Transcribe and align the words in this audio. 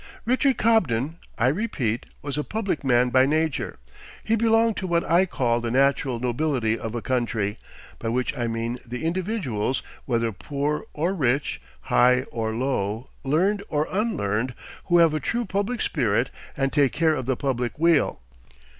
Richard 0.25 0.57
Cobden, 0.57 1.17
I 1.37 1.49
repeat, 1.49 2.07
was 2.23 2.35
a 2.35 2.43
public 2.43 2.83
man 2.83 3.09
by 3.11 3.27
nature. 3.27 3.77
He 4.23 4.35
belonged 4.35 4.75
to 4.77 4.87
what 4.87 5.03
I 5.03 5.27
call 5.27 5.61
the 5.61 5.69
natural 5.69 6.19
nobility 6.19 6.75
of 6.75 6.95
a 6.95 7.03
country; 7.03 7.59
by 7.99 8.09
which 8.09 8.35
I 8.35 8.47
mean 8.47 8.79
the 8.83 9.05
individuals, 9.05 9.83
whether 10.05 10.31
poor 10.31 10.87
or 10.93 11.13
rich, 11.13 11.61
high 11.81 12.23
or 12.31 12.51
low, 12.55 13.09
learned 13.23 13.61
or 13.69 13.87
unlearned, 13.91 14.55
who 14.85 14.97
have 14.97 15.13
a 15.13 15.19
true 15.19 15.45
public 15.45 15.81
spirit, 15.81 16.31
and 16.57 16.73
take 16.73 16.93
care 16.93 17.13
of 17.13 17.27
the 17.27 17.37
public 17.37 17.77
weal. 17.77 18.21